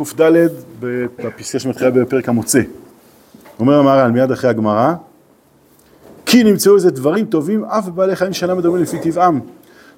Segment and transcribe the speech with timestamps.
[0.00, 2.60] בקד בפסקה שמתחילה בפרק המוצא.
[3.60, 4.94] אומר המהר"ל מיד אחרי הגמרא,
[6.26, 9.40] כי נמצאו איזה דברים טובים אף בבעלי חיים שאינם מדברים לפי טבעם,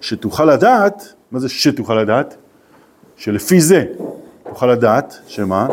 [0.01, 2.37] שתוכל לדעת, מה זה שתוכל לדעת?
[3.17, 3.85] שלפי זה
[4.49, 5.69] תוכל לדעת, שמה?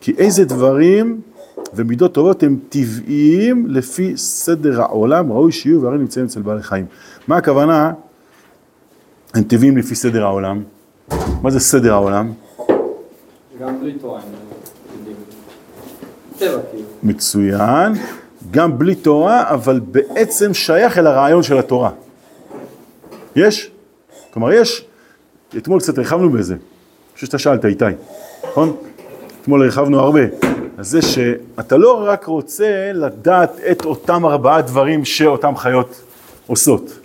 [0.00, 1.20] כי איזה דברים
[1.74, 6.86] ומידות טובות הם טבעיים לפי סדר העולם, ראוי שיהיו והרי נמצאים אצל בעלי חיים.
[7.28, 7.92] מה הכוונה?
[9.34, 10.62] הם טבעיים לפי סדר העולם.
[11.42, 12.32] מה זה סדר העולם?
[13.62, 14.20] גם בלי תורה
[16.38, 16.84] כאילו.
[17.02, 17.92] מצוין,
[18.50, 21.90] גם בלי תורה, אבל בעצם שייך אל הרעיון של התורה.
[23.36, 23.70] יש?
[24.32, 24.84] כלומר יש,
[25.56, 26.62] אתמול קצת הרחבנו בזה, אני
[27.14, 27.84] חושב שאתה שאלת איתי,
[28.44, 28.76] נכון?
[29.42, 30.20] אתמול הרחבנו הרבה.
[30.78, 36.02] אז זה שאתה לא רק רוצה לדעת את אותם ארבעה דברים שאותם חיות
[36.46, 36.98] עושות.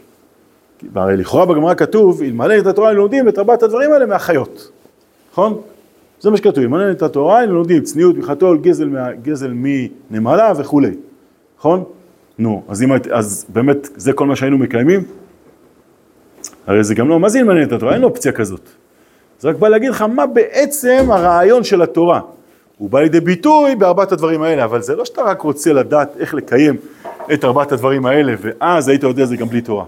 [0.96, 4.72] הרי לכאורה בגמרא כתוב, אלמלא את התורה לומדים את ארבעת הדברים האלה מהחיות,
[5.32, 5.62] נכון?
[6.22, 8.90] זה מה שכתוב, אלמלא את התורה היינו לומדים צניעות מחתול, גזל,
[9.22, 10.92] גזל מנמלה וכולי,
[11.60, 11.84] נכון?
[12.40, 15.04] נו, אז, אם, אז באמת זה כל מה שהיינו מקיימים?
[16.68, 17.94] הרי זה גם לא, מה זה אלמלא את התורה?
[17.94, 18.62] אין אופציה כזאת.
[19.40, 22.22] זה רק בא להגיד לך מה בעצם הרעיון של התורה.
[22.78, 26.34] הוא בא לידי ביטוי בארבעת הדברים האלה, אבל זה לא שאתה רק רוצה לדעת איך
[26.34, 26.76] לקיים
[27.34, 29.86] את ארבעת הדברים האלה, ואז היית יודע זה גם בלי תורה.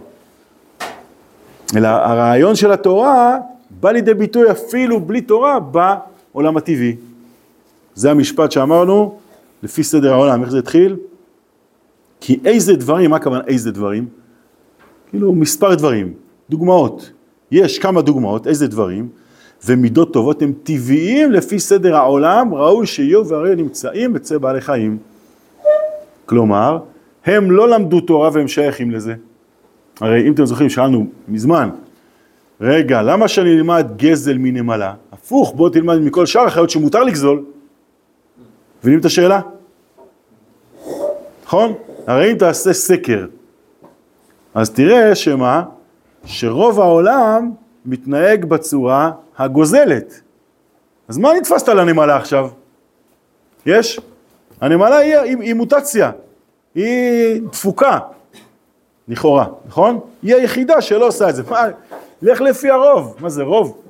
[1.75, 3.37] אלא הרעיון של התורה
[3.69, 5.59] בא לידי ביטוי אפילו בלי תורה
[6.33, 6.95] בעולם הטבעי.
[7.95, 9.17] זה המשפט שאמרנו,
[9.63, 10.95] לפי סדר העולם, איך זה התחיל?
[12.21, 14.07] כי איזה דברים, מה הכוונה איזה דברים?
[15.09, 16.13] כאילו מספר דברים,
[16.49, 17.11] דוגמאות.
[17.51, 19.09] יש כמה דוגמאות, איזה דברים?
[19.65, 24.97] ומידות טובות הם טבעיים לפי סדר העולם, ראוי שיהיו והרי נמצאים אצל בעלי חיים.
[26.25, 26.79] כלומר,
[27.25, 29.13] הם לא למדו תורה והם שייכים לזה.
[30.01, 31.69] הרי אם אתם זוכרים, שאלנו מזמן,
[32.61, 34.93] רגע, למה שאני אלמד גזל מנמלה?
[35.11, 37.45] הפוך, בוא תלמד מכל שאר החיות שמותר לגזול.
[38.81, 39.41] מבינים את השאלה?
[41.45, 41.73] נכון?
[42.07, 43.25] הרי אם תעשה סקר,
[44.53, 45.63] אז תראה שמה?
[46.25, 47.51] שרוב העולם
[47.85, 50.21] מתנהג בצורה הגוזלת.
[51.07, 52.49] אז מה נתפסת על הנמלה עכשיו?
[53.65, 53.99] יש?
[54.61, 56.11] הנמלה היא, היא, היא מוטציה,
[56.75, 57.99] היא דפוקה,
[59.07, 59.99] לכאורה, נכון?
[60.23, 61.43] היא היחידה שלא עושה את זה.
[62.21, 63.81] לך לפי הרוב, מה זה רוב?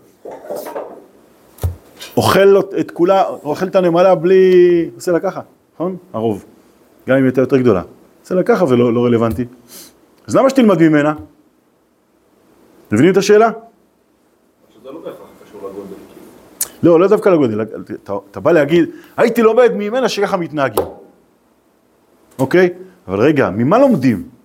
[2.18, 5.42] אוכל את כולה, אוכל את הנמלה בלי, עושה לה ככה,
[5.76, 5.98] נכון?
[6.14, 6.46] הרוב,
[7.08, 7.82] גם אם הייתה יותר גדולה.
[8.24, 9.46] עושה לה ככה ולא לא רלוונטי.
[10.28, 11.14] אז למה שתלמד ממנה?
[12.92, 13.50] מבינים את השאלה?
[16.84, 20.86] לא, לא דווקא לגודל, אתה, אתה בא להגיד, הייתי לומד ממנה שככה מתנהגים,
[22.40, 22.70] אוקיי?
[23.08, 24.39] אבל רגע, ממה לומדים?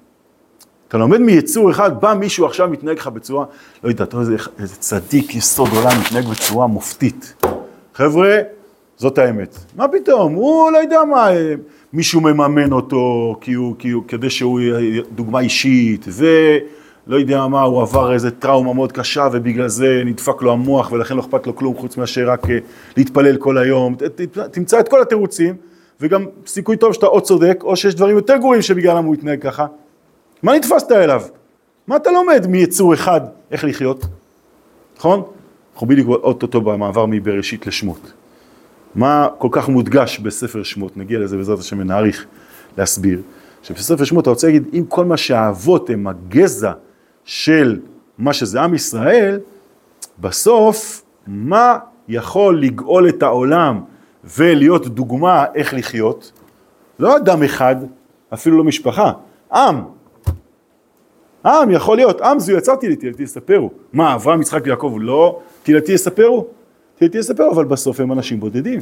[0.94, 3.44] אתה לומד מיצור אחד, בא מישהו עכשיו מתנהג לך בצורה,
[3.84, 7.34] לא יודע, אתה רואה איזה, איזה צדיק יסוד עולם מתנהג בצורה מופתית.
[7.94, 8.38] חבר'ה,
[8.96, 9.58] זאת האמת.
[9.76, 10.34] מה פתאום?
[10.34, 11.28] הוא לא יודע מה,
[11.92, 16.26] מישהו מממן אותו כי הוא, כי הוא, כדי שהוא יהיה דוגמה אישית, ו...
[17.06, 21.16] לא יודע מה, הוא עבר איזה טראומה מאוד קשה ובגלל זה נדפק לו המוח ולכן
[21.16, 22.58] לא אכפת לו כלום חוץ מאשר רק אה,
[22.96, 23.94] להתפלל כל היום.
[24.50, 25.54] תמצא את כל התירוצים
[26.00, 29.66] וגם סיכוי טוב שאתה או צודק או שיש דברים יותר גרועים שבגללם הוא יתנהג ככה.
[30.44, 31.22] מה נתפסת אליו?
[31.86, 34.04] מה אתה לומד מיצור אחד איך לחיות?
[34.96, 35.22] נכון?
[35.74, 38.12] אנחנו בדיוק אוטוטו במעבר מבראשית לשמות.
[38.94, 42.26] מה כל כך מודגש בספר שמות, נגיע לזה בעזרת השם ונאריך
[42.78, 43.22] להסביר,
[43.62, 46.72] שבספר שמות אתה רוצה להגיד אם כל מה שהאבות הם הגזע
[47.24, 47.80] של
[48.18, 49.40] מה שזה עם ישראל,
[50.18, 51.78] בסוף מה
[52.08, 53.80] יכול לגאול את העולם
[54.24, 56.32] ולהיות דוגמה איך לחיות?
[56.98, 57.76] לא אדם אחד,
[58.34, 59.12] אפילו לא משפחה,
[59.52, 59.94] עם.
[61.46, 63.70] עם יכול להיות, עם זו יצרתי לי, תהילתי יספרו.
[63.92, 66.46] מה, אברהם, יצחק ויעקב לא תהילתי יספרו?
[66.98, 68.80] תהילתי יספרו, אבל בסוף הם אנשים בודדים.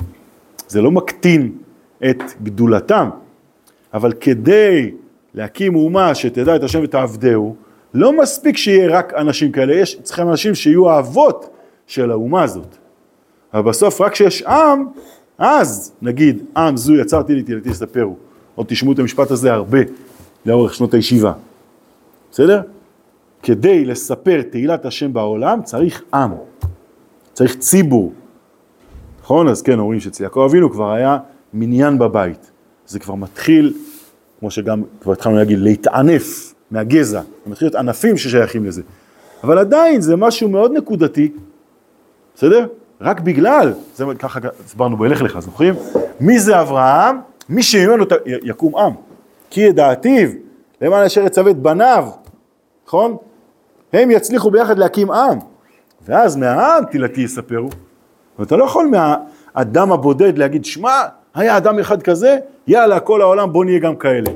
[0.68, 1.52] זה לא מקטין
[2.10, 3.08] את גדולתם,
[3.94, 4.90] אבל כדי
[5.34, 7.56] להקים אומה שתדע את השם ותעבדהו,
[7.94, 11.50] לא מספיק שיהיה רק אנשים כאלה, יש, צריכים אנשים שיהיו האבות
[11.86, 12.76] של האומה הזאת.
[13.54, 14.86] אבל בסוף רק כשיש עם,
[15.38, 18.16] אז נגיד, עם זו יצרתי לי תהילתי לספרו.
[18.54, 19.78] עוד תשמעו את המשפט הזה הרבה
[20.46, 21.32] לאורך שנות הישיבה.
[22.32, 22.60] בסדר?
[23.42, 26.30] כדי לספר תהילת השם בעולם צריך עם,
[27.32, 28.12] צריך ציבור.
[29.22, 29.48] נכון?
[29.48, 31.18] אז כן, אומרים שאצל יעקב אבינו כבר היה
[31.54, 32.50] מניין בבית.
[32.86, 33.74] זה כבר מתחיל,
[34.40, 36.52] כמו שגם כבר התחלנו להגיד, להתענף.
[36.72, 38.82] מהגזע, זה מתחיל להיות ענפים ששייכים לזה.
[39.44, 41.32] אבל עדיין זה משהו מאוד נקודתי,
[42.34, 42.66] בסדר?
[43.00, 45.74] רק בגלל, זה ככה הסברנו בלך לך, זוכרים?
[46.20, 47.16] מי זה אברהם?
[47.48, 48.92] מי שממנו יקום עם.
[49.50, 50.28] כי ידעתיו,
[50.80, 52.08] למען אשר יצווה את בניו,
[52.92, 53.16] נכון?
[53.92, 55.38] הם יצליחו ביחד להקים עם.
[56.04, 57.68] ואז מהעם תהילתי יספרו.
[58.38, 61.02] ואתה לא יכול מהאדם הבודד להגיד, שמע,
[61.34, 64.30] היה אדם אחד כזה, יאללה, כל העולם בוא נהיה גם כאלה.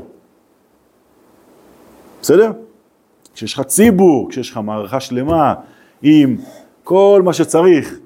[2.23, 2.53] בסדר?
[3.35, 5.55] כשיש לך ציבור, כשיש לך מערכה שלמה,
[6.03, 6.37] עם
[6.85, 7.99] כל מה שצריך,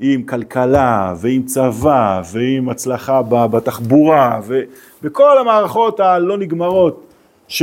[0.00, 7.06] עם כלכלה ועם צבא ועם הצלחה בתחבורה ובכל המערכות הלא נגמרות
[7.48, 7.62] ש,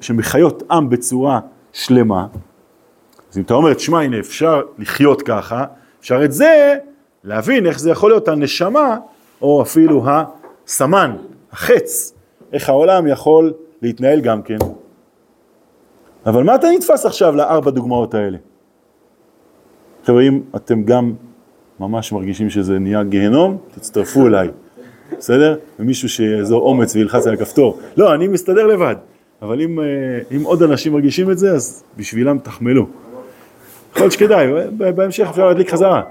[0.00, 1.40] שמחיות עם בצורה
[1.72, 2.26] שלמה.
[3.32, 5.64] אז אם אתה אומר, תשמע, הנה אפשר לחיות ככה,
[6.00, 6.76] אפשר את זה
[7.24, 8.96] להבין איך זה יכול להיות הנשמה
[9.42, 11.16] או אפילו הסמן,
[11.52, 12.14] החץ,
[12.52, 14.58] איך העולם יכול להתנהל גם כן.
[16.26, 18.38] אבל מה אתה נתפס עכשיו לארבע דוגמאות האלה?
[20.04, 21.12] חבר'ה, אם אתם גם
[21.80, 24.48] ממש מרגישים שזה נהיה גיהנום, תצטרפו אליי,
[25.18, 25.58] בסדר?
[25.78, 27.78] ומישהו שיאזור אומץ וילחץ על הכפתור.
[27.96, 28.96] לא, אני מסתדר לבד,
[29.42, 29.86] אבל אם, אה,
[30.36, 32.86] אם עוד אנשים מרגישים את זה, אז בשבילם תחמלו.
[33.90, 34.46] יכול להיות שכדאי,
[34.76, 36.02] בהמשך אפשר להדליק חזרה.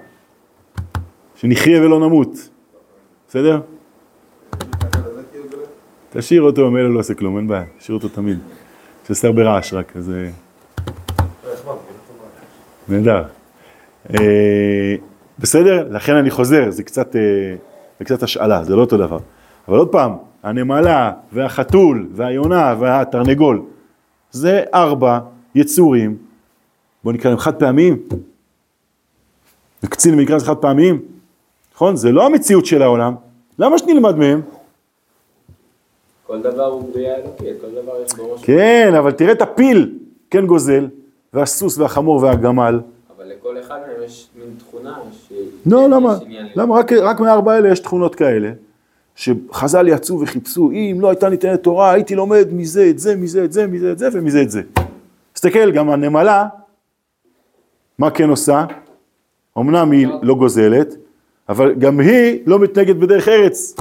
[1.36, 2.50] שנחיה ולא נמות,
[3.28, 3.60] בסדר?
[6.10, 8.38] תשאיר אותו, מילא לא עושה כלום, אין בעיה, תשאיר אותו תמיד.
[9.08, 10.12] שעושה הרבה רעש רק, אז...
[10.12, 10.30] אה,
[12.88, 13.24] נהדר.
[14.14, 14.96] אה,
[15.40, 15.88] בסדר?
[15.92, 17.16] לכן אני חוזר, זה קצת,
[18.00, 19.18] זה קצת השאלה, זה לא אותו דבר.
[19.68, 23.62] אבל עוד פעם, הנמלה והחתול והיונה והתרנגול,
[24.32, 25.20] זה ארבע
[25.56, 26.18] יצורים,
[27.04, 27.98] בואו נקרא להם חד פעמיים.
[29.84, 31.02] וקצין במקרא זה חד פעמיים,
[31.76, 31.96] נכון?
[31.96, 33.16] זה לא המציאות של העולם,
[33.60, 34.42] למה שנלמד מהם?
[36.28, 38.46] כל דבר הוא בריאה אלוקית, כל דבר יש בראש.
[38.46, 39.96] כן, אבל תראה את הפיל,
[40.30, 40.88] כן גוזל,
[41.34, 42.80] והסוס והחמור והגמל.
[43.18, 45.34] אבל לכל אחד מהם יש מין תכונה ש...
[45.66, 46.18] לא, למה?
[46.56, 46.76] למה?
[46.76, 48.52] רק, רק מהארבע האלה יש תכונות כאלה,
[49.20, 53.52] שחז"ל יצאו וחיפשו, אם לא הייתה ניתנת תורה, הייתי לומד מזה, את זה, מזה, את
[53.52, 54.62] זה, מזה, את זה, ומזה, את זה.
[55.34, 56.48] תסתכל, גם הנמלה,
[57.98, 58.66] מה כן עושה?
[59.58, 60.96] אמנם היא לא גוזלת,
[61.50, 63.76] אבל גם היא לא מתנהגת בדרך ארץ,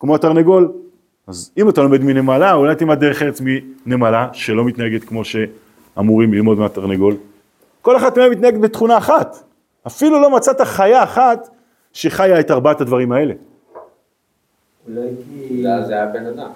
[0.00, 0.72] כמו התרנגול.
[1.26, 3.40] אז אם אתה לומד מנמלה, אולי תלמד דרך ארץ
[3.86, 7.16] מנמלה, שלא מתנהגת כמו שאמורים ללמוד מהתרנגול.
[7.82, 9.42] כל אחת מהן מתנהגת בתכונה אחת.
[9.86, 11.48] אפילו לא מצאת חיה אחת
[11.92, 13.34] שחיה את ארבעת הדברים האלה.
[14.88, 15.08] אולי
[15.48, 15.62] כי...
[15.62, 16.50] זה זה היה בן אדם.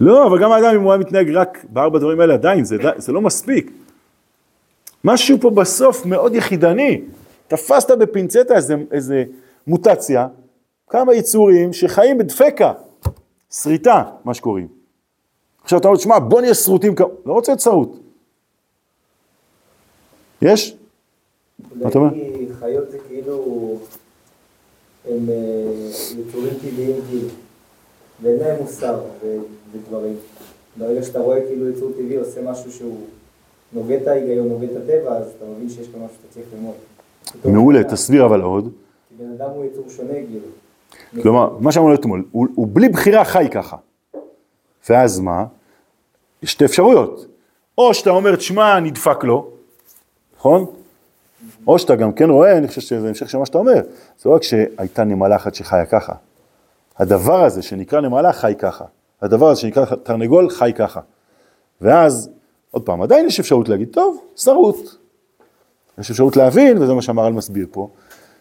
[0.00, 3.12] לא, אבל גם האדם, אם הוא היה מתנהג רק בארבע הדברים האלה, עדיין, זה, זה
[3.12, 3.70] לא מספיק.
[5.04, 7.02] משהו פה בסוף מאוד יחידני.
[7.48, 9.24] תפסת בפינצטה איזה, איזה
[9.66, 10.28] מוטציה,
[10.88, 12.72] כמה יצורים שחיים בדפקה,
[13.50, 14.68] שריטה, מה שקוראים.
[15.62, 17.96] עכשיו אתה אומר, שמע, בוא נהיה שרוטים, כ- לא רוצה להיות שרוט.
[20.42, 20.76] יש?
[21.74, 22.10] מה אתה אומר?
[22.14, 23.78] כי חיות זה כאילו,
[25.10, 25.90] הם אה,
[26.20, 27.28] יצורים טבעיים כאילו,
[28.22, 29.00] ואין להם מוסר
[29.72, 30.16] ודברים.
[30.76, 33.00] ברגע שאתה רואה כאילו יצור טבעי עושה משהו שהוא
[33.72, 36.74] נוגד את ההיגיון, נוגד את הטבע, אז אתה מבין שיש כאן משהו שאתה צריך ללמוד.
[37.44, 38.72] מעולה, תסביר אבל עוד.
[39.08, 40.46] כי בן אדם הוא יצור שונה כאילו.
[41.22, 43.76] כלומר, מה שאמרנו אתמול, הוא, הוא בלי בחירה חי ככה.
[44.88, 45.44] ואז מה?
[46.42, 47.26] יש שתי אפשרויות.
[47.78, 49.50] או שאתה אומר, תשמע, נדפק לו,
[50.36, 50.66] נכון?
[51.66, 53.80] או שאתה גם כן רואה, אני חושב שזה המשך של מה שאתה אומר,
[54.18, 56.12] זה לא רק שהייתה נמלה אחת שחיה ככה.
[56.98, 58.84] הדבר הזה שנקרא נמלה חי ככה.
[59.22, 61.00] הדבר הזה שנקרא תרנגול חי ככה.
[61.80, 62.30] ואז,
[62.70, 64.76] עוד פעם, עדיין יש אפשרות להגיד, טוב, שרוט.
[65.98, 67.88] יש אפשרות להבין, וזה מה שהמהר"ל מסביר פה,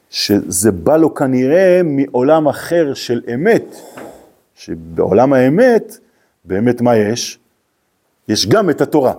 [0.09, 3.75] שזה בא לו כנראה מעולם אחר של אמת,
[4.55, 5.97] שבעולם האמת,
[6.45, 7.39] באמת מה יש?
[8.27, 9.13] יש גם את התורה,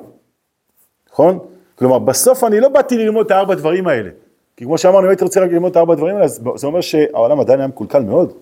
[1.12, 1.38] נכון?
[1.78, 4.10] כלומר, בסוף אני לא באתי ללמוד את הארבע דברים האלה.
[4.56, 6.80] כי כמו שאמרנו, אם הייתי רוצה רק ללמוד את הארבע דברים האלה, אז זה אומר
[6.80, 8.32] שהעולם עדיין היה מקולקל מאוד.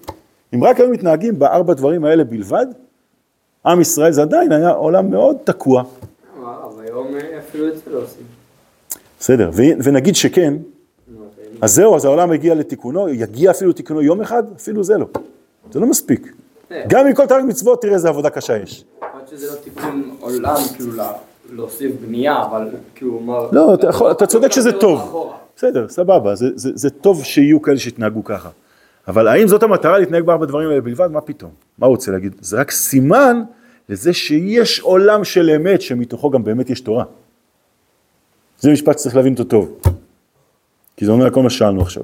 [0.54, 2.66] אם רק היו מתנהגים בארבע דברים האלה בלבד,
[3.66, 5.82] עם ישראל זה עדיין היה עולם מאוד תקוע.
[6.40, 8.22] וואו, היום אה, אפילו את זה לא עושים.
[9.20, 9.50] בסדר,
[9.84, 10.54] ונגיד שכן,
[11.60, 15.06] אז, זהו, אז העולם הגיע לתיקונו, יגיע אפילו לתיקונו יום אחד, אפילו זה לא.
[15.72, 16.32] זה לא מספיק.
[16.68, 16.84] כן.
[16.88, 18.84] גם עם כל תרג מצוות, תראה איזה עבודה קשה יש.
[19.02, 20.92] להיות שזה לא תיקון עולם, כאילו,
[21.56, 23.38] להוסיף בנייה, אבל כאילו, מה...
[23.52, 25.30] לא, אתה יכול- אתה צודק שזה טוב.
[25.56, 28.48] בסדר, סבבה, זה, זה, זה טוב שיהיו כאלה שיתנהגו ככה.
[29.08, 31.10] אבל האם זאת המטרה להתנהג בארבע דברים האלה בלבד?
[31.10, 31.50] מה פתאום?
[31.78, 32.34] מה הוא רוצה להגיד?
[32.40, 33.42] זה רק סימן
[33.88, 37.04] לזה שיש עולם של אמת שמתוכו גם באמת יש תורה.
[38.58, 39.80] זה משפט שצריך להבין אותו טוב.
[40.96, 42.02] כי זה אומר כל מה ששאלנו עכשיו.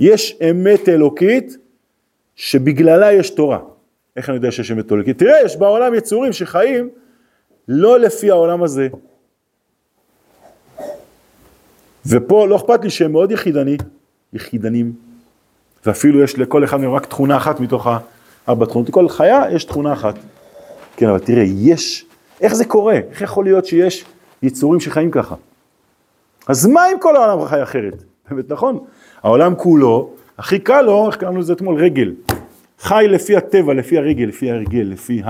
[0.00, 1.56] יש אמת אלוקית
[2.36, 3.58] שבגללה יש תורה.
[4.16, 5.18] איך אני יודע שיש אמת אלוקית?
[5.18, 6.88] תראה, יש בעולם יצורים שחיים
[7.74, 8.88] לא לפי העולם הזה.
[12.06, 13.76] ופה לא אכפת לי שהם מאוד יחידני,
[14.32, 14.92] יחידנים,
[15.86, 17.86] ואפילו יש לכל אחד מהם רק תכונה אחת מתוך
[18.46, 20.14] הארבע תכונות, לכל חיה יש תכונה אחת.
[20.96, 22.04] כן, אבל תראה, יש,
[22.40, 22.94] איך זה קורה?
[23.10, 24.04] איך יכול להיות שיש
[24.42, 25.34] יצורים שחיים ככה?
[26.48, 28.04] אז מה אם כל העולם חי אחרת?
[28.30, 28.78] באמת נכון.
[29.22, 31.84] העולם כולו, הכי קל לו, איך קראנו לזה אתמול?
[31.84, 32.12] רגל.
[32.78, 35.22] חי לפי הטבע, לפי הרגל, לפי הרגל, לפי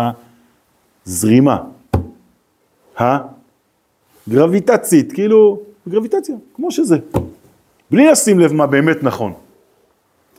[1.07, 1.63] הזרימה.
[2.97, 6.99] הגרביטצית, כאילו, גרביטציה, כמו שזה.
[7.91, 9.33] בלי לשים לב מה באמת נכון.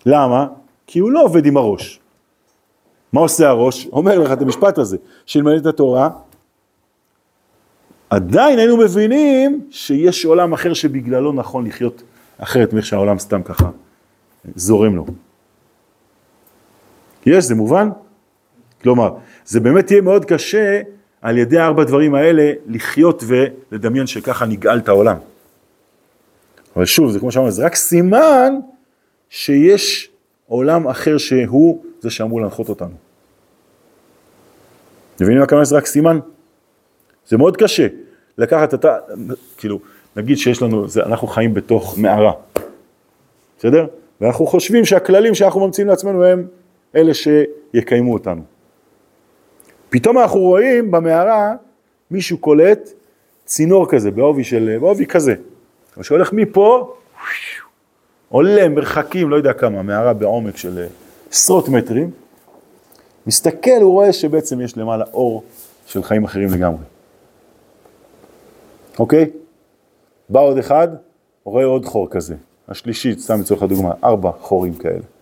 [0.06, 0.48] למה?
[0.88, 2.00] כי הוא לא עובד עם הראש.
[3.14, 3.88] מה עושה הראש?
[3.88, 6.10] אומר לך את המשפט הזה, שילמד את התורה,
[8.10, 12.04] עדיין היינו מבינים שיש עולם אחר שבגללו נכון לחיות
[12.38, 13.70] אחרת מאיך שהעולם סתם ככה
[14.56, 15.06] זורם לו.
[17.26, 17.90] יש, זה מובן?
[18.82, 20.82] כלומר, זה באמת יהיה מאוד קשה
[21.24, 25.18] על ידי ארבע דברים האלה לחיות ולדמיין שככה נגאל את העולם.
[26.76, 28.54] אבל שוב, זה כמו שאמרנו, זה רק סימן
[29.30, 30.10] שיש
[30.48, 32.96] עולם אחר שהוא זה שאמור להנחות אותנו.
[35.22, 36.20] מבינים מה כמה זה רק סימן?
[37.28, 37.88] זה מאוד קשה
[38.38, 38.98] לקחת את ה...
[39.58, 39.80] כאילו,
[40.16, 42.34] נגיד שיש לנו, זה, אנחנו חיים בתוך מערה,
[43.58, 43.86] בסדר?
[44.22, 46.48] ואנחנו חושבים שהכללים שאנחנו ממציאים לעצמנו הם
[46.96, 48.53] אלה שיקיימו אותנו.
[49.94, 51.56] פתאום אנחנו רואים במערה
[52.12, 52.90] מישהו קולט
[53.46, 55.36] צינור כזה, בעובי של, בעובי כזה,
[56.02, 56.96] שהולך מפה,
[58.30, 60.86] עולה מרחקים, לא יודע כמה, מערה בעומק של
[61.32, 62.12] עשרות מטרים,
[63.28, 65.44] מסתכל, הוא רואה שבעצם יש למעלה אור
[65.86, 66.84] של חיים אחרים לגמרי.
[69.00, 69.30] אוקיי?
[70.30, 70.88] בא עוד אחד,
[71.44, 72.36] רואה עוד חור כזה.
[72.68, 75.13] השלישית, סתם לצורך הדוגמה, ארבע חורים כאלה.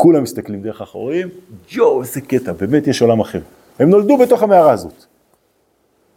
[0.00, 1.28] כולם מסתכלים דרך החורים,
[1.70, 3.40] יואו, איזה קטע, באמת יש עולם אחר.
[3.78, 5.04] הם נולדו בתוך המערה הזאת.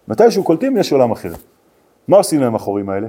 [0.07, 1.31] מתישהו קולטים, יש עולם אחר.
[2.07, 3.07] מה עושים להם החורים האלה?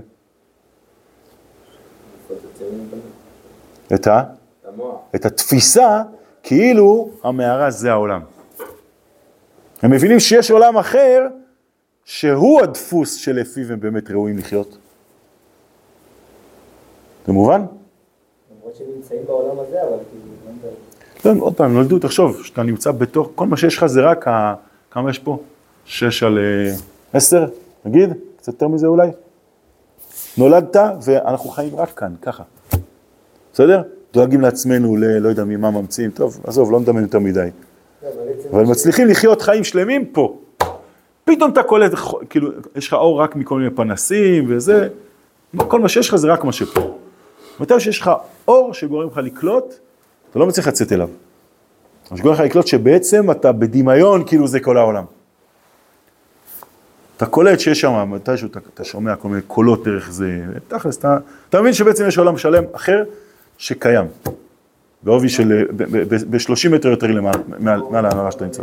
[3.94, 4.22] את ה?
[5.14, 6.02] את התפיסה
[6.42, 8.20] כאילו המערה זה העולם.
[9.82, 11.26] הם מבינים שיש עולם אחר
[12.04, 14.78] שהוא הדפוס שלפיו הם באמת ראויים לחיות.
[17.26, 17.64] זה מובן?
[18.96, 21.34] נמצאים בעולם הזה, אבל כאילו...
[21.34, 24.54] לא, עוד פעם, נולדו, תחשוב, שאתה נמצא בתוך, כל מה שיש לך זה רק, ה...
[24.90, 25.38] כמה יש פה?
[25.84, 26.74] שש על אה,
[27.12, 27.46] עשר,
[27.84, 28.12] נגיד?
[28.36, 29.08] קצת יותר מזה אולי?
[30.38, 32.42] נולדת ואנחנו חיים רק כאן, ככה.
[33.52, 33.82] בסדר?
[34.12, 35.04] דואגים לעצמנו, ל...
[35.04, 37.48] לא יודע ממה ממציאים, טוב, עזוב, לא נדמיין יותר מדי.
[38.02, 38.08] לא,
[38.52, 40.38] אבל מצליחים לחיות חיים שלמים פה.
[41.24, 41.92] פתאום אתה קולט,
[42.30, 44.88] כאילו, יש לך אור רק מכל מיני פנסים וזה,
[45.56, 46.98] כל מה שיש לך זה רק מה שפה.
[47.60, 48.10] מתי שיש לך
[48.48, 49.74] אור שגורם לך לקלוט,
[50.30, 51.08] אתה לא מצליח לצאת אליו.
[52.10, 55.04] מה שגורם לך לקלוט שבעצם אתה בדמיון, כאילו זה כל העולם.
[57.16, 61.18] אתה קולט שיש שם, מתישהו אתה, אתה שומע כל מיני קולות דרך זה, תכלס, אתה,
[61.48, 63.04] אתה מבין שבעצם יש עולם שלם אחר
[63.58, 64.06] שקיים,
[65.02, 65.66] בעובי של,
[66.30, 68.62] ב-30 מטר יותר למעלה, מעל ההנהרה שאתה נמצא.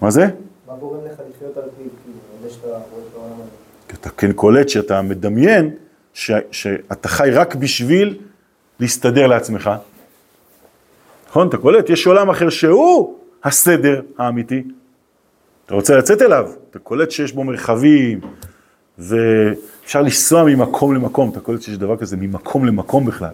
[0.00, 0.26] מה זה?
[0.66, 3.98] מה גורם לך לחיות על פיו, כאילו, שאתה רואה את העולם הזה?
[4.00, 5.70] אתה כן קולט שאתה מדמיין
[6.18, 8.18] ש, שאתה חי רק בשביל
[8.80, 9.70] להסתדר לעצמך.
[11.28, 11.48] נכון?
[11.48, 14.62] אתה קולט, יש עולם אחר שהוא הסדר האמיתי.
[15.66, 18.20] אתה רוצה לצאת אליו, אתה קולט שיש בו מרחבים,
[18.98, 23.32] ואפשר לנסוע ממקום למקום, אתה קולט שיש דבר כזה ממקום למקום בכלל.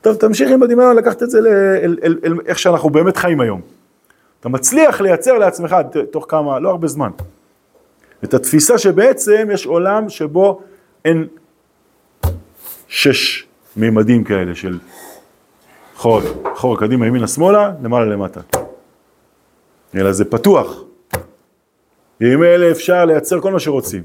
[0.00, 3.40] טוב, תמשיך עם הדמיון לקחת את זה אל, אל, אל, אל איך שאנחנו באמת חיים
[3.40, 3.60] היום.
[4.40, 5.76] אתה מצליח לייצר לעצמך
[6.10, 7.10] תוך כמה, לא הרבה זמן,
[8.24, 10.60] את התפיסה שבעצם יש עולם שבו
[11.04, 11.26] אין
[12.88, 14.78] שש מימדים כאלה של
[15.96, 16.20] חור,
[16.54, 18.40] חור קדימה, ימינה, שמאלה, למעלה, למטה.
[19.94, 20.82] אלא זה פתוח.
[22.20, 24.02] עם אלה אפשר לייצר כל מה שרוצים.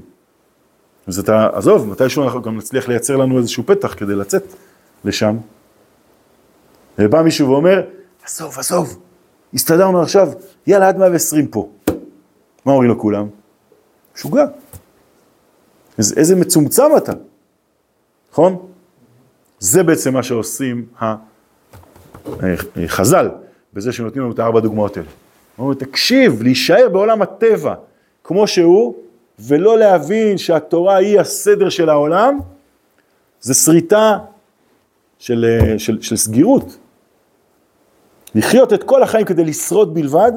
[1.06, 4.44] אז אתה, עזוב, מתישהו אנחנו גם נצליח לייצר לנו איזשהו פתח כדי לצאת
[5.04, 5.36] לשם.
[6.98, 7.82] ובא מישהו ואומר,
[8.24, 8.98] עזוב, עזוב,
[9.54, 10.28] הסתדרנו עכשיו,
[10.66, 11.68] יאללה, עד 120 פה.
[12.64, 13.26] מה אומרים לו כולם?
[14.16, 14.44] משוגע.
[15.98, 17.12] איזה, מצומצם אתה,
[18.32, 18.66] נכון?
[19.58, 20.86] זה בעצם מה שעושים
[22.76, 23.30] החז"ל,
[23.74, 25.08] בזה שנותנים לנו את הארבע דוגמאות האלה.
[25.58, 27.74] אומרים, תקשיב, להישאר בעולם הטבע
[28.24, 28.94] כמו שהוא,
[29.38, 32.38] ולא להבין שהתורה היא הסדר של העולם,
[33.40, 34.18] זה שריטה
[35.18, 36.76] של, אה, של, של סגירות.
[38.34, 40.32] לחיות את כל החיים כדי לשרוד בלבד,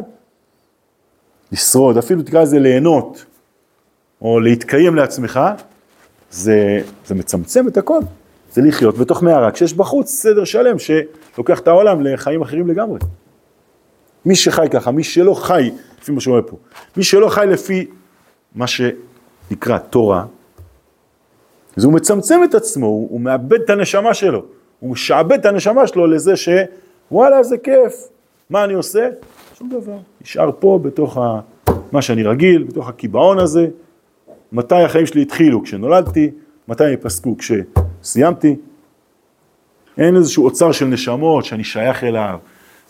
[1.51, 3.25] לשרוד, אפילו תקרא לזה ליהנות,
[4.21, 5.39] או להתקיים לעצמך,
[6.31, 7.99] זה, זה מצמצם את הכל.
[8.57, 12.99] זה לחיות בתוך מערה, כשיש בחוץ סדר שלם שלוקח את העולם לחיים אחרים לגמרי.
[14.25, 15.71] מי שחי ככה, מי שלא חי,
[16.01, 16.57] לפי מה שאומר פה,
[16.97, 17.85] מי שלא חי לפי
[18.55, 20.25] מה שנקרא תורה,
[21.77, 24.43] אז הוא מצמצם את עצמו, הוא, הוא מאבד את הנשמה שלו,
[24.79, 28.07] הוא משעבד את הנשמה שלו לזה שוואלה איזה כיף,
[28.49, 29.09] מה אני עושה?
[29.57, 31.39] שום דבר, נשאר פה בתוך ה,
[31.91, 33.67] מה שאני רגיל, בתוך הקיבעון הזה,
[34.51, 35.63] מתי החיים שלי התחילו?
[35.63, 36.31] כשנולדתי,
[36.67, 37.35] מתי הם ייפסקו?
[38.07, 38.55] סיימתי.
[39.97, 42.39] אין איזשהו אוצר של נשמות שאני שייך אליו,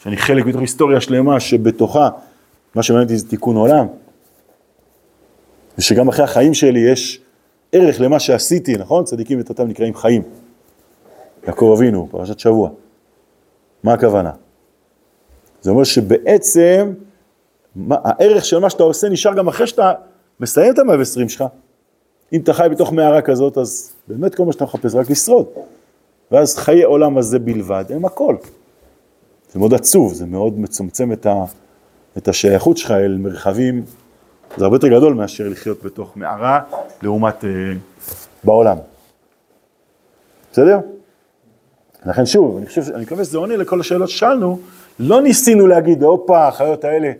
[0.04, 2.10] שאני חלק מתוך היסטוריה שלמה שבתוכה,
[2.76, 3.88] מה שמעניין אותי זה תיקון עולם.
[5.78, 7.22] ושגם אחרי החיים שלי יש
[7.72, 9.04] ערך למה שעשיתי, נכון?
[9.04, 10.22] צדיקים ותתם נקראים חיים.
[11.48, 12.70] יעקב אבינו, פרשת שבוע.
[13.84, 14.32] מה הכוונה?
[15.62, 16.94] זה אומר שבעצם
[17.76, 19.94] מה, הערך של מה שאתה עושה נשאר גם אחרי שאתה
[20.40, 21.44] מסיים את המאה ועשרים שלך.
[22.34, 25.46] אם אתה חי בתוך מערה כזאת, אז באמת כל מה שאתה מחפש רק לשרוד.
[26.32, 28.36] ואז חיי עולם הזה בלבד הם הכל.
[29.52, 31.44] זה מאוד עצוב, זה מאוד מצומצם את, ה,
[32.18, 33.84] את השייכות שלך אל מרחבים,
[34.58, 36.60] זה הרבה יותר גדול מאשר לחיות בתוך מערה
[37.02, 37.50] לעומת אה,
[38.44, 38.78] בעולם.
[40.52, 40.80] בסדר?
[42.06, 44.60] לכן שוב, אני חושב, אני מקווה שזה עונה לכל השאלות ששאלנו,
[45.00, 47.12] לא ניסינו להגיד, הופה, החיות האלה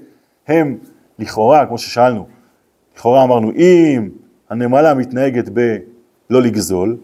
[0.48, 0.78] הם
[1.20, 2.28] לכאורה, כמו ששאלנו,
[2.98, 4.10] לכאורה אמרנו, אם
[4.50, 6.98] הנמלה מתנהגת בלא לגזול,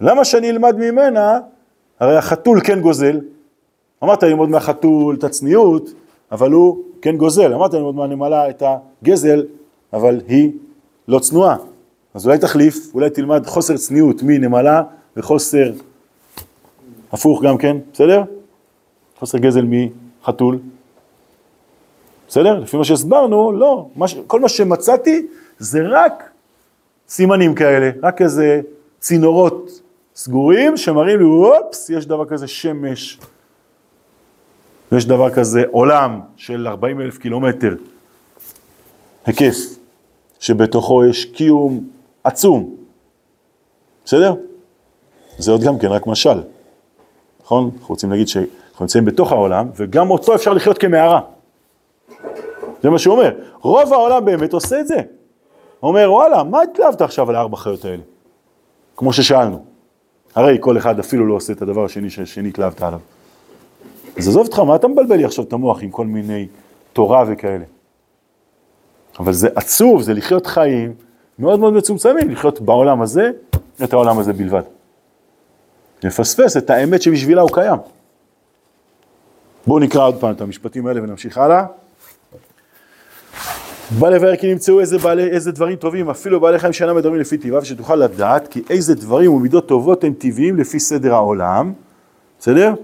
[0.00, 1.38] למה שאני אלמד ממנה,
[2.00, 3.20] הרי החתול כן גוזל,
[4.02, 5.92] אמרת ללמוד מהחתול את הצניעות,
[6.32, 8.62] אבל הוא כן גוזל, אמרת ללמוד מהנמלה את
[9.02, 9.44] הגזל,
[9.92, 10.52] אבל היא
[11.08, 11.56] לא צנועה.
[12.14, 14.82] אז אולי תחליף, אולי תלמד חוסר צניעות מנמלה
[15.16, 15.72] וחוסר
[17.12, 18.22] הפוך גם כן, בסדר?
[19.18, 20.58] חוסר גזל מחתול.
[22.28, 22.60] בסדר?
[22.60, 23.86] לפי מה שהסברנו, לא.
[23.96, 24.16] מה ש...
[24.26, 25.26] כל מה שמצאתי
[25.58, 26.31] זה רק
[27.12, 28.60] סימנים כאלה, רק איזה
[29.00, 29.80] צינורות
[30.14, 33.18] סגורים שמראים לי, אופס, יש דבר כזה שמש,
[34.92, 37.74] ויש דבר כזה עולם של 40 אלף קילומטר,
[39.26, 39.56] היקף,
[40.40, 41.88] שבתוכו יש קיום
[42.24, 42.76] עצום,
[44.04, 44.34] בסדר?
[45.38, 46.42] זה עוד גם כן רק משל,
[47.42, 47.70] נכון?
[47.74, 51.20] אנחנו רוצים להגיד שאנחנו נמצאים בתוך העולם, וגם אותו אפשר לחיות כמערה.
[52.82, 53.34] זה מה שהוא אומר.
[53.60, 54.96] רוב העולם באמת עושה את זה.
[55.82, 58.02] אומר, וואלה, מה התלהבת עכשיו על הארבע חיות האלה?
[58.96, 59.64] כמו ששאלנו.
[60.34, 63.00] הרי כל אחד אפילו לא עושה את הדבר השני שנתלהבת עליו.
[64.18, 66.46] אז עזוב אותך, מה אתה מבלבל לי עכשיו את המוח עם כל מיני
[66.92, 67.64] תורה וכאלה?
[69.18, 70.94] אבל זה עצוב, זה לחיות חיים
[71.38, 73.30] מאוד מאוד מצומצמים, לחיות בעולם הזה,
[73.84, 74.62] את העולם הזה בלבד.
[76.04, 77.78] לפספס את האמת שבשבילה הוא קיים.
[79.66, 81.64] בואו נקרא עוד פעם את המשפטים האלה ונמשיך הלאה.
[83.98, 87.38] בא לבאר כי נמצאו איזה, בעלי, איזה דברים טובים, אפילו בעלי חיים שאינם מדברים לפי
[87.38, 91.72] טבעיו, שתוכל לדעת כי איזה דברים ומידות טובות הם טבעיים לפי סדר העולם,
[92.38, 92.74] בסדר?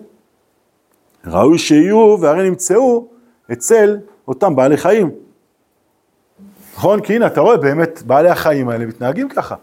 [1.27, 3.07] ראוי שיהיו והרי נמצאו
[3.53, 3.97] אצל
[4.29, 5.11] אותם בעלי חיים.
[6.75, 7.01] נכון?
[7.01, 9.55] כי הנה, אתה רואה באמת, בעלי החיים האלה מתנהגים ככה.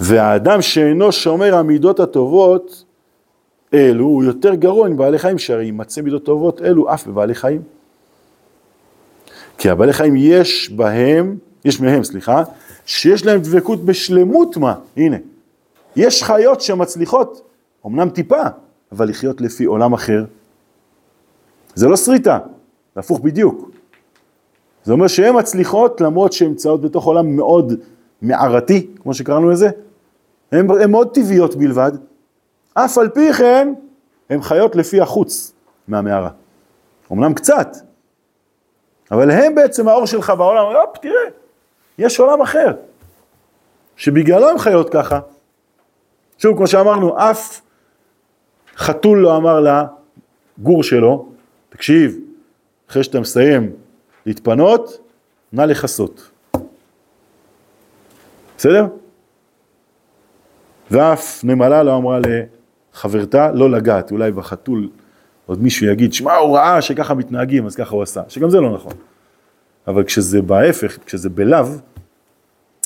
[0.00, 2.84] והאדם שאינו שומר המידות הטובות
[3.74, 7.73] אלו, הוא יותר גרוע מבעלי חיים, שהרי ימצא מידות טובות אלו אף בבעלי חיים.
[9.64, 12.42] כי הבעלי חיים יש בהם, יש מהם, סליחה,
[12.86, 15.16] שיש להם דבקות בשלמות מה, הנה.
[15.96, 17.48] יש חיות שמצליחות,
[17.86, 18.42] אמנם טיפה,
[18.92, 20.24] אבל לחיות לפי עולם אחר.
[21.74, 22.38] זה לא שריטה,
[22.94, 23.70] זה הפוך בדיוק.
[24.84, 27.72] זה אומר שהן מצליחות למרות שהן נמצאות בתוך עולם מאוד
[28.22, 29.70] מערתי, כמו שקראנו לזה,
[30.52, 31.92] הן מאוד טבעיות בלבד,
[32.74, 33.74] אף על פי כן
[34.30, 35.52] הן חיות לפי החוץ
[35.88, 36.30] מהמערה.
[37.12, 37.76] אמנם קצת,
[39.10, 41.14] אבל הם בעצם האור שלך בעולם, הופ, תראה,
[41.98, 42.72] יש עולם אחר,
[43.96, 45.20] שבגללו הם חיות ככה.
[46.38, 47.60] שוב, כמו שאמרנו, אף
[48.76, 49.60] חתול לא אמר
[50.58, 51.28] לגור שלו,
[51.68, 52.18] תקשיב,
[52.90, 53.72] אחרי שאתה מסיים
[54.26, 54.98] להתפנות,
[55.52, 56.30] נא לכסות.
[58.56, 58.86] בסדר?
[60.90, 62.18] ואף נמלה לא אמרה
[62.94, 64.88] לחברתה לא לגעת, אולי בחתול
[65.46, 68.74] עוד מישהו יגיד, שמע, הוא ראה שככה מתנהגים, אז ככה הוא עשה, שגם זה לא
[68.74, 68.92] נכון.
[69.86, 71.66] אבל כשזה בהפך, כשזה בלאו,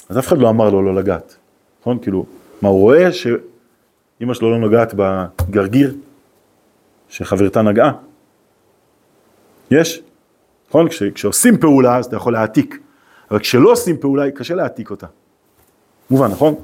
[0.08, 1.36] אז אף אחד לא אמר לו לא לגעת,
[1.80, 1.98] נכון?
[1.98, 2.26] כאילו,
[2.62, 5.94] מה הוא רואה שאימא שלו לא נוגעת בגרגיר
[7.08, 7.92] שחברתה נגעה?
[9.70, 10.02] יש,
[10.68, 10.88] נכון?
[10.88, 12.78] כש, כשעושים פעולה אז אתה יכול להעתיק,
[13.30, 15.06] אבל כשלא עושים פעולה קשה להעתיק אותה.
[16.10, 16.54] מובן, נכון?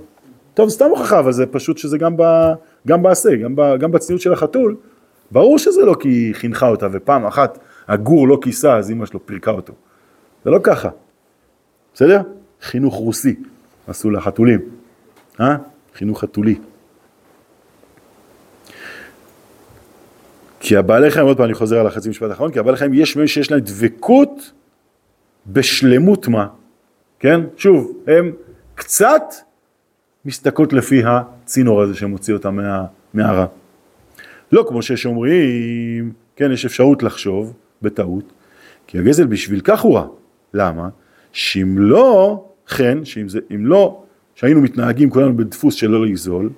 [0.55, 2.23] טוב, סתם הוכחה, אבל זה פשוט שזה גם, ב,
[2.87, 4.77] גם בעשה, גם, ב, גם בצניעות של החתול,
[5.35, 9.27] ברור שזה לא כי היא חינכה אותה, ופעם אחת הגור לא כיסה, אז אמא שלו
[9.27, 9.73] פירקה אותו.
[10.45, 10.89] זה לא ככה,
[11.95, 12.21] בסדר?
[12.63, 13.35] חינוך רוסי
[13.87, 14.61] עשו לחתולים,
[15.41, 15.57] אה?
[15.95, 16.59] חינוך חתולי.
[20.61, 23.17] כי הבעלי חיים, עוד פעם אני חוזר על החצי משפט האחרון, כי הבעלי חיים יש
[23.17, 24.53] מהם שיש להם דבקות
[25.47, 26.47] בשלמות מה,
[27.19, 27.41] כן?
[27.57, 28.33] שוב, הם
[28.75, 29.23] קצת
[30.25, 33.47] מסתכלות לפי הצינור הזה שמוציא אותם מהמערה.
[34.53, 37.53] לא כמו שיש אומרים, כן, יש אפשרות לחשוב
[37.83, 38.33] בטעות,
[38.87, 40.07] כי הגזל בשביל כך הוא רע.
[40.55, 40.89] למה?
[41.33, 42.45] שאם לא
[42.77, 44.03] כן, שאם זה, אם לא
[44.35, 46.51] שהיינו מתנהגים כולנו בדפוס של לא לגזול,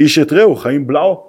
[0.00, 1.26] איש את רעהו חיים בלעו.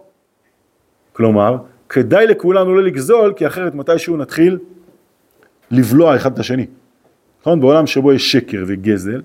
[1.13, 1.57] כלומר,
[1.89, 4.57] כדאי לכולנו לא לגזול, כי אחרת מתישהו נתחיל
[5.71, 6.65] לבלוע אחד את השני.
[7.41, 7.59] נכון?
[7.61, 9.21] בעולם שבו יש שקר וגזל,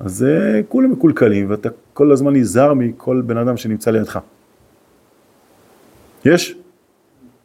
[0.00, 4.18] אז uh, כולם מקולקלים, ואתה כל הזמן נזהר מכל בן אדם שנמצא לידך.
[6.28, 6.54] יש?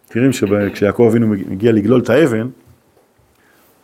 [0.10, 2.50] מכירים שכשיעקב אבינו מגיע לגלול את האבן,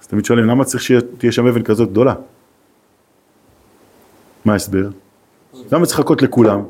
[0.01, 2.13] אז תמיד שואלים, למה צריך שתהיה שם אבן כזאת גדולה?
[4.45, 4.89] מה ההסבר?
[5.71, 6.63] למה צריך לחכות לכולם?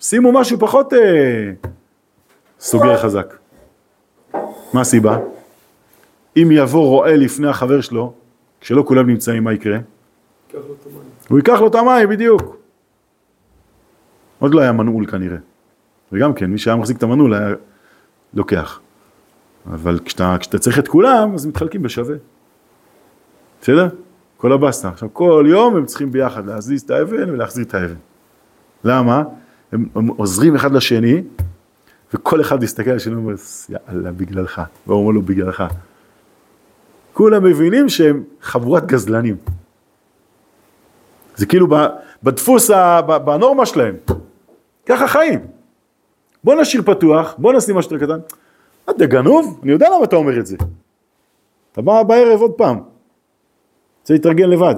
[0.00, 1.52] שימו משהו פחות אה,
[2.60, 3.34] סוגר חזק.
[4.72, 5.18] מה הסיבה?
[6.36, 8.14] אם יבוא רועה לפני החבר שלו,
[8.60, 9.78] כשלא כולם נמצאים, מה יקרה?
[11.28, 12.56] הוא ייקח לו את המים, בדיוק.
[14.38, 15.36] עוד לא היה מנעול כנראה.
[16.14, 17.54] וגם כן, מי שהיה מחזיק את המנעול היה
[18.34, 18.80] לוקח.
[19.72, 22.16] אבל כשאתה, כשאתה צריך את כולם, אז מתחלקים בשווה.
[23.60, 23.88] בסדר?
[24.36, 24.88] כל הבסטה.
[24.88, 27.94] עכשיו, כל יום הם צריכים ביחד להזיז את האבן ולהחזיר את האבן.
[28.84, 29.22] למה?
[29.72, 31.22] הם, הם עוזרים אחד לשני,
[32.14, 33.34] וכל אחד יסתכל על השני ואומר,
[33.68, 34.62] יאללה, בגללך.
[34.86, 35.64] והוא אומר לו, בגללך.
[37.12, 39.36] כולם מבינים שהם חבורת גזלנים.
[41.36, 41.66] זה כאילו
[42.22, 42.70] בדפוס,
[43.24, 43.94] בנורמה שלהם.
[44.86, 45.40] ככה חיים.
[46.44, 48.18] בוא נשאיר פתוח, בוא נשים משהו קטן.
[48.90, 49.60] אתה גנוב?
[49.62, 50.56] אני יודע למה אתה אומר את זה.
[51.72, 52.80] אתה בא בערב עוד פעם.
[54.00, 54.74] רוצה להתרגל לבד.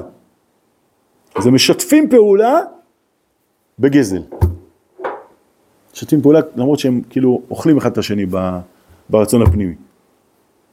[1.34, 2.60] אז הם משתפים פעולה
[3.78, 4.22] בגזל.
[5.92, 8.26] משתפים פעולה למרות שהם כאילו אוכלים אחד את השני
[9.10, 9.74] ברצון הפנימי.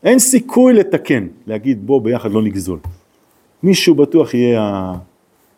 [0.04, 2.80] אין סיכוי לתקן, להגיד בוא ביחד לא נגזול.
[3.64, 4.94] מישהו בטוח יהיה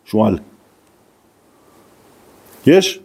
[0.06, 0.38] השועל.
[2.66, 3.00] יש?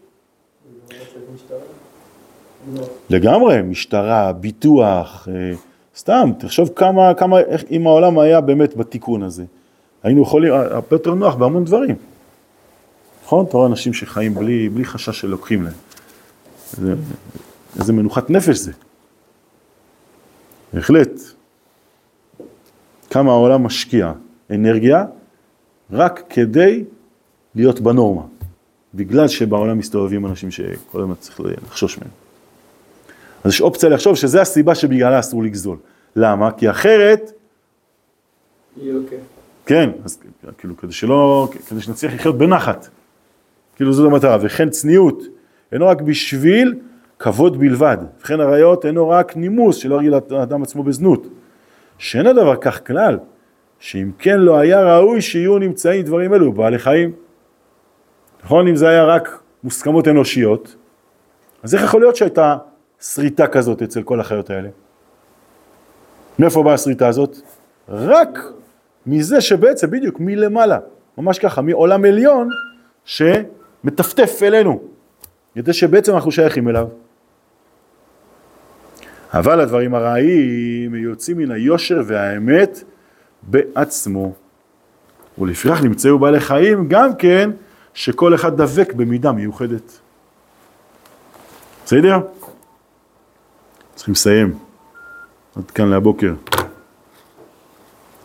[3.10, 5.54] לגמרי, משטרה, ביטוח, אה,
[5.98, 9.44] סתם, תחשוב כמה, כמה, איך, אם העולם היה באמת בתיקון הזה.
[10.04, 11.96] היינו יכולים, הרבה יותר נוח בהמון דברים.
[13.26, 13.46] נכון?
[13.46, 15.74] אתה רואה אנשים שחיים בלי, בלי חשש שלוקחים להם.
[16.72, 16.94] זה,
[17.80, 18.72] איזה מנוחת נפש זה.
[20.74, 21.10] בהחלט.
[23.10, 24.12] כמה העולם משקיע
[24.52, 25.06] אנרגיה
[25.92, 26.84] רק כדי
[27.56, 28.22] להיות בנורמה.
[28.94, 32.21] בגלל שבעולם מסתובבים אנשים שכל הזמן צריך לחשוש מהם.
[33.44, 35.78] אז יש אופציה לחשוב שזה הסיבה שבגללה אסור לגזול.
[36.16, 36.52] למה?
[36.52, 37.32] כי אחרת...
[38.78, 39.18] יהיה אוקיי.
[39.66, 40.20] כן, אז
[40.58, 42.88] כאילו כדי שלא, כדי שנצליח לחיות בנחת.
[43.76, 45.24] כאילו זאת המטרה, וכן צניעות,
[45.72, 46.76] אינו רק בשביל
[47.20, 51.28] כבוד בלבד, וכן עריות אינו רק נימוס שלא ירגיל האדם עצמו בזנות.
[51.98, 53.20] שאין הדבר כך כלל,
[53.80, 57.12] שאם כן לא היה ראוי שיהיו נמצאים דברים אלו בעלי חיים.
[58.44, 58.68] נכון?
[58.68, 60.76] אם זה היה רק מוסכמות אנושיות,
[61.64, 62.58] אז איך יכול להיות שהייתה
[63.02, 64.70] שריטה כזאת אצל כל החיות האלה?
[66.40, 67.38] מאיפה באה השריטה הזאת?
[67.90, 68.40] רק
[69.06, 70.80] מזה שבעצם, בדיוק, מלמעלה,
[71.18, 72.50] ממש ככה, מעולם עליון
[73.06, 74.82] שמטפטף אלינו,
[75.56, 76.88] כדי שבעצם אנחנו שייכים אליו.
[79.34, 82.84] אבל הדברים הרעים יוצאים מן היושר והאמת
[83.44, 84.34] בעצמו.
[85.38, 87.50] ולפיכך נמצאו בעלי חיים גם כן
[87.94, 90.00] שכל אחד דבק במידה מיוחדת.
[91.86, 92.20] בסדר?
[94.02, 94.58] צריכים לסיים.
[95.56, 96.34] עד כאן להבוקר.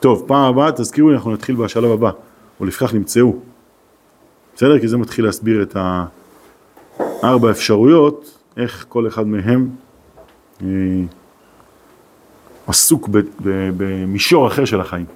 [0.00, 2.10] טוב, פעם הבאה תזכירו לי, אנחנו נתחיל בשלב הבא,
[2.60, 3.36] ולפיכך נמצאו.
[4.56, 4.78] בסדר?
[4.78, 5.76] כי זה מתחיל להסביר את
[6.98, 9.70] הארבע אפשרויות, איך כל אחד מהם
[10.62, 10.66] אה,
[12.66, 13.08] עסוק
[13.76, 15.06] במישור אחר של החיים.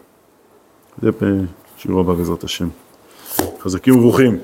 [1.02, 2.68] זה בשיעור הבא בעזרת השם.
[3.60, 4.38] חזקים וברוכים.